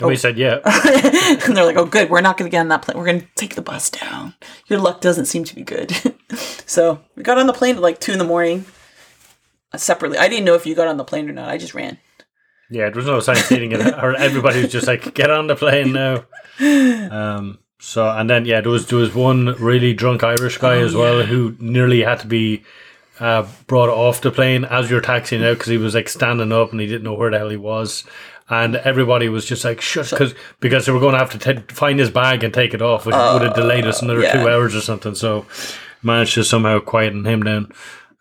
[0.02, 0.60] And we said, yeah.
[1.46, 2.10] and they're like, "Oh, good.
[2.10, 2.98] We're not going to get on that plane.
[2.98, 4.34] We're going to take the bus down.
[4.68, 5.94] Your luck doesn't seem to be good."
[6.66, 8.66] so we got on the plane at like two in the morning.
[9.74, 11.50] uh, Separately, I didn't know if you got on the plane or not.
[11.50, 11.98] I just ran.
[12.70, 15.56] Yeah, there was no sign sightseeing, and or everybody was just like, "Get on the
[15.56, 16.26] plane now."
[16.60, 17.60] Um.
[17.80, 20.94] So and then yeah, there was there was one really drunk Irish guy Oh, as
[20.96, 22.64] well who nearly had to be
[23.20, 26.72] uh, brought off the plane as you're taxiing out because he was like standing up
[26.72, 28.04] and he didn't know where the hell he was.
[28.52, 31.74] And everybody was just like, "Shut!" Because because they were going to have to t-
[31.74, 34.34] find his bag and take it off, which would have delayed us another yeah.
[34.34, 35.16] two hours or something.
[35.16, 35.46] So
[36.04, 37.72] managed to somehow quieten him down,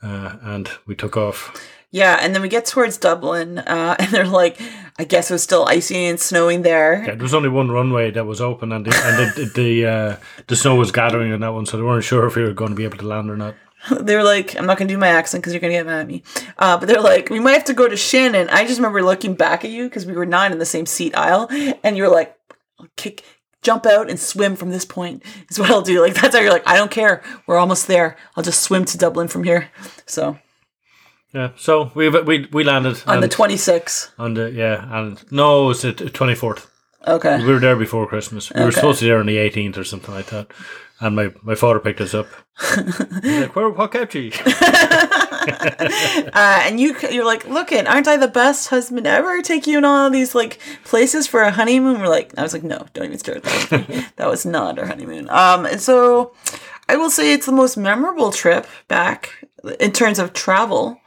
[0.03, 1.53] uh, and we took off.
[1.91, 4.61] Yeah, and then we get towards Dublin, uh, and they're like,
[4.99, 7.01] I guess it was still icy and snowing there.
[7.01, 9.87] Yeah, there was only one runway that was open, and the and the the, the,
[9.87, 10.17] uh,
[10.47, 12.71] the snow was gathering on that one, so they weren't sure if we were going
[12.71, 13.57] to be able to land or not.
[14.01, 16.23] they're like, I'm not gonna do my accent because you're gonna get mad at me.
[16.59, 18.49] Uh, but they're like, we might have to go to Shannon.
[18.51, 21.17] I just remember looking back at you because we were not in the same seat
[21.17, 21.49] aisle,
[21.83, 22.37] and you were like,
[22.97, 23.25] kick,
[23.63, 26.01] jump out and swim from this point is what I'll do.
[26.01, 27.23] Like that's how you're like, I don't care.
[27.47, 28.17] We're almost there.
[28.37, 29.71] I'll just swim to Dublin from here.
[30.07, 30.39] So
[31.33, 31.51] Yeah.
[31.57, 34.11] So we we we landed on the 26th.
[34.19, 36.71] on the yeah and no, it was the twenty fourth.
[37.07, 37.39] Okay.
[37.39, 38.53] We were there before Christmas.
[38.53, 40.49] We were supposed to be there on the 18th or something like that.
[41.01, 42.27] And my, my father picked us up.
[42.75, 44.33] He's like, Where, what kept you?
[45.43, 49.41] Uh, and you you're like, look it, aren't I the best husband ever?
[49.41, 52.01] Take you in all these like places for a honeymoon.
[52.01, 54.13] We're like, I was like, no, don't even start that.
[54.17, 55.29] that was not our honeymoon.
[55.31, 56.35] Um, and so
[56.89, 59.45] I will say it's the most memorable trip back
[59.81, 61.01] in terms of travel.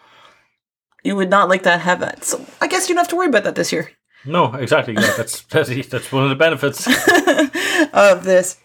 [1.03, 2.23] You would not like that have that.
[2.23, 3.91] So I guess you don't have to worry about that this year.
[4.25, 4.95] No, exactly.
[4.95, 6.87] That's, that's that's one of the benefits.
[7.93, 8.57] of this.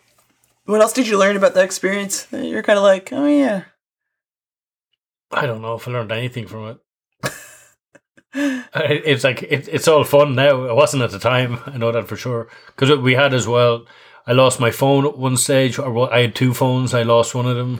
[0.68, 2.24] What else did you learn about the experience?
[2.24, 3.62] that You're kind of like, oh yeah.
[5.31, 7.33] I don't know if I learned anything from it.
[8.35, 10.64] It's like it, it's all fun now.
[10.64, 11.61] It wasn't at the time.
[11.64, 13.87] I know that for sure because we had as well.
[14.26, 16.92] I lost my phone at one stage, or I had two phones.
[16.92, 17.78] I lost one of them,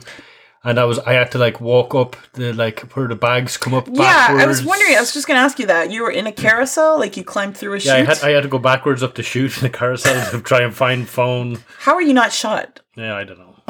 [0.63, 3.73] and I was I had to like walk up the like where the bags come
[3.73, 3.87] up.
[3.91, 4.95] Yeah, I was wondering.
[4.95, 5.91] I was just gonna ask you that.
[5.91, 7.87] You were in a carousel, like you climbed through a chute.
[7.87, 10.41] Yeah, I had I had to go backwards up the chute in the carousel to
[10.51, 11.59] try and find phone.
[11.79, 12.81] How are you not shot?
[12.95, 13.45] Yeah, I don't know.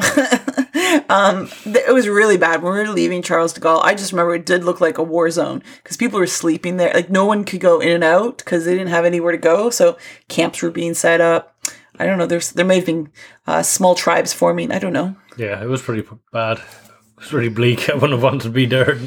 [1.64, 3.82] Th- It was really bad when we were leaving Charles de Gaulle.
[3.84, 6.92] I just remember it did look like a war zone because people were sleeping there.
[6.92, 9.70] Like no one could go in and out because they didn't have anywhere to go.
[9.70, 9.96] So
[10.28, 11.54] camps were being set up.
[11.98, 12.26] I don't know.
[12.26, 13.10] There's there may have been
[13.46, 14.72] uh, small tribes forming.
[14.72, 15.16] I don't know.
[15.40, 16.58] Yeah, it was pretty bad.
[16.58, 17.88] It was really bleak.
[17.88, 18.98] I wouldn't have wanted to be there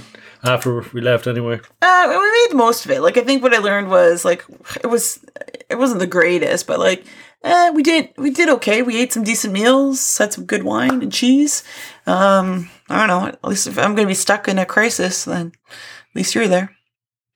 [0.44, 1.60] after we left anyway.
[1.80, 3.02] Uh, we made the most of it.
[3.02, 4.44] Like I think what I learned was like
[4.84, 5.24] it was
[5.70, 7.06] it wasn't the greatest, but like
[7.44, 8.82] eh, we did we did okay.
[8.82, 11.64] We ate some decent meals, had some good wine and cheese.
[12.08, 13.28] Um, I don't know.
[13.28, 16.48] At least if I'm going to be stuck in a crisis, then at least you're
[16.48, 16.76] there.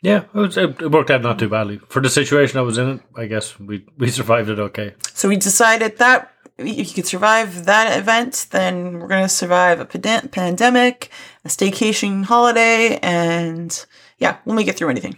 [0.02, 3.00] Yeah, it, was, it worked out not too badly for the situation I was in.
[3.16, 4.96] I guess we we survived it okay.
[5.14, 9.80] So we decided that if you could survive that event, then we're going to survive
[9.80, 11.10] a pande- pandemic,
[11.46, 13.86] a staycation holiday, and
[14.18, 15.18] yeah, we'll make it through anything.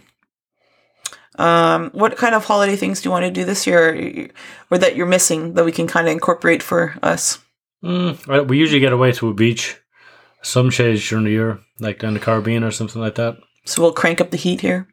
[1.38, 4.28] Um, what kind of holiday things do you want to do this year,
[4.70, 7.38] or that you're missing that we can kind of incorporate for us?
[7.82, 9.78] Mm, we usually get away to a beach,
[10.42, 13.38] some shades during the year, like down the Caribbean or something like that.
[13.64, 14.88] So we'll crank up the heat here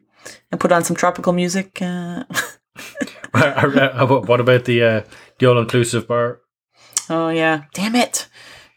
[0.50, 1.82] and put on some tropical music.
[1.82, 2.24] Uh,
[3.32, 5.02] what about the uh,
[5.38, 6.40] the all inclusive bar?
[7.10, 8.28] oh yeah, damn it!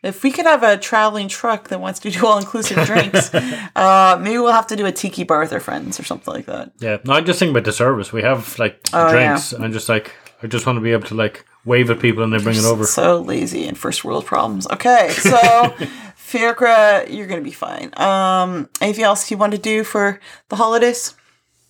[0.04, 4.18] If we could have a traveling truck that wants to do all inclusive drinks, uh,
[4.22, 6.72] maybe we'll have to do a tiki bar with our friends or something like that.
[6.80, 8.12] Yeah, no, I'm just thinking about the service.
[8.12, 10.12] We have like Oh, drinks, and I'm just like
[10.44, 12.66] I just want to be able to like wave at people and they bring it
[12.66, 12.86] over.
[12.86, 14.66] So lazy and first world problems.
[14.72, 15.38] Okay, so
[16.16, 17.92] Fiacra, you're gonna be fine.
[18.00, 21.14] Um, anything else you want to do for the holidays?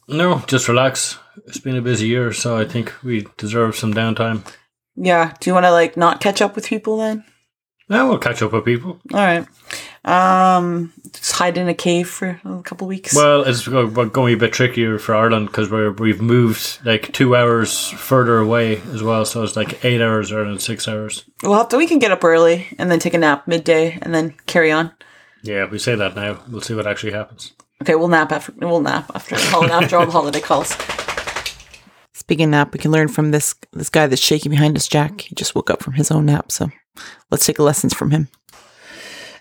[0.07, 1.17] No, just relax.
[1.47, 4.43] It's been a busy year, so I think we deserve some downtime.
[4.95, 5.33] Yeah.
[5.39, 7.23] Do you want to like not catch up with people then?
[7.89, 8.99] Now we'll catch up with people.
[9.13, 9.45] All right.
[10.05, 13.13] Um, just hide in a cave for a couple weeks.
[13.15, 16.79] Well, it's go- going to be a bit trickier for Ireland because we're we've moved
[16.85, 20.87] like two hours further away as well, so it's like eight hours rather than six
[20.87, 21.25] hours.
[21.43, 21.77] we'll have to.
[21.77, 24.91] We can get up early and then take a nap midday and then carry on.
[25.43, 26.39] Yeah, we say that now.
[26.49, 27.53] We'll see what actually happens.
[27.81, 28.53] Okay, we'll nap after.
[28.57, 30.75] We'll nap after after all the holiday calls.
[32.31, 35.19] Speaking of nap, we can learn from this this guy that's shaking behind us, Jack.
[35.19, 36.71] He just woke up from his own nap, so
[37.29, 38.29] let's take lessons from him.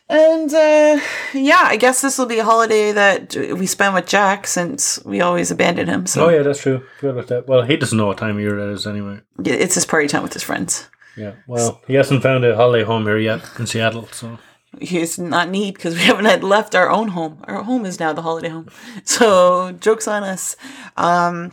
[0.09, 1.00] And uh,
[1.33, 5.20] yeah, I guess this will be a holiday that we spend with Jack since we
[5.20, 6.05] always abandon him.
[6.07, 6.83] So Oh yeah, that's true.
[6.98, 7.46] Forgot about that.
[7.46, 9.20] Well, he doesn't know what time of year that is anyway.
[9.38, 10.88] it's his party time with his friends.
[11.16, 11.35] Yeah.
[11.46, 14.40] Well, he hasn't found a holiday home here yet in Seattle, so
[14.81, 17.38] He's not need because we haven't had left our own home.
[17.44, 18.68] Our home is now the holiday home.
[19.05, 20.57] So jokes on us.
[20.96, 21.53] Um,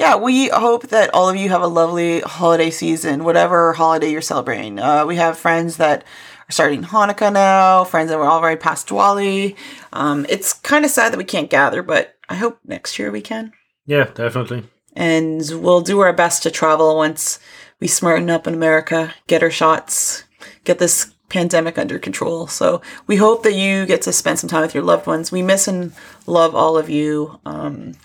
[0.00, 4.22] yeah, we hope that all of you have a lovely holiday season, whatever holiday you're
[4.22, 4.78] celebrating.
[4.78, 6.04] Uh, we have friends that
[6.48, 9.56] are starting Hanukkah now, friends that were already past Diwali.
[9.92, 13.20] Um, it's kind of sad that we can't gather, but I hope next year we
[13.20, 13.52] can.
[13.84, 14.64] yeah, definitely.
[14.96, 17.38] And we'll do our best to travel once
[17.78, 20.24] we smarten up in America, get our shots,
[20.64, 22.46] get this pandemic under control.
[22.46, 25.30] So we hope that you get to spend some time with your loved ones.
[25.30, 25.92] We miss and
[26.26, 27.38] love all of you.
[27.44, 27.96] Um,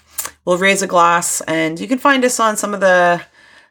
[0.45, 3.21] we'll raise a glass, and you can find us on some of the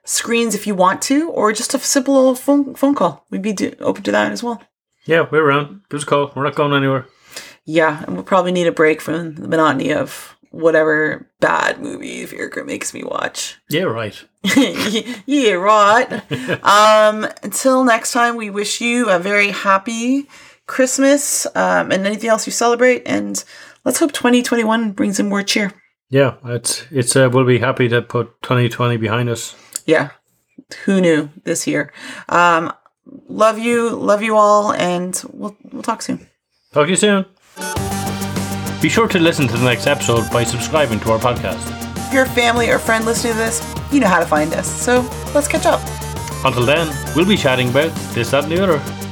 [0.04, 3.24] screens if you want to, or just a simple little phone phone call.
[3.30, 4.62] We'd be do- open to that as well.
[5.06, 5.82] Yeah, we're around.
[5.88, 6.32] Give us a call.
[6.34, 7.06] We're not going anywhere.
[7.64, 12.64] Yeah, and we'll probably need a break from the monotony of whatever bad movie Fiacra
[12.64, 13.58] makes me watch.
[13.68, 14.22] Yeah, right.
[15.26, 16.12] yeah, right.
[16.64, 20.28] um, until next time, we wish you a very happy
[20.66, 23.02] Christmas um, and anything else you celebrate.
[23.04, 23.42] And
[23.84, 25.72] let's hope 2021 brings in more cheer.
[26.14, 27.16] Yeah, it's it's.
[27.16, 29.56] Uh, we'll be happy to put 2020 behind us.
[29.84, 30.10] Yeah,
[30.84, 31.92] who knew this year?
[32.28, 32.72] Um,
[33.26, 36.28] love you, love you all, and we'll we'll talk soon.
[36.72, 37.26] Talk to you soon.
[38.80, 41.66] Be sure to listen to the next episode by subscribing to our podcast.
[42.06, 44.70] If you're a family or friend listening to this, you know how to find us.
[44.70, 45.00] So
[45.34, 45.80] let's catch up.
[46.44, 49.03] Until then, we'll be chatting about this, that, and the other.